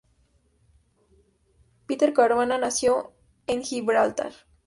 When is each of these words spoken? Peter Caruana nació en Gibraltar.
Peter 1.85 2.11
Caruana 2.13 2.57
nació 2.57 3.13
en 3.45 3.61
Gibraltar. 3.61 4.31